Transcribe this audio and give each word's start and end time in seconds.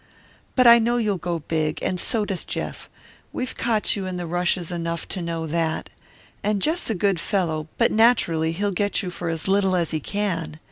"But 0.55 0.65
I 0.65 0.79
know 0.79 0.97
you'll 0.97 1.19
go 1.19 1.37
big, 1.41 1.77
and 1.83 1.99
so 1.99 2.25
does 2.25 2.43
Jeff. 2.43 2.89
We've 3.31 3.55
caught 3.55 3.95
you 3.95 4.07
in 4.07 4.15
the 4.15 4.25
rushes 4.25 4.71
enough 4.71 5.07
to 5.09 5.21
know 5.21 5.45
that. 5.45 5.91
And 6.41 6.59
Jeff's 6.59 6.89
a 6.89 6.95
good 6.95 7.19
fellow, 7.19 7.67
but 7.77 7.91
naturally 7.91 8.51
he'll 8.51 8.71
get 8.71 9.03
you 9.03 9.11
for 9.11 9.29
as 9.29 9.47
little 9.47 9.75
as 9.75 9.91
he 9.91 9.99
can. 9.99 10.57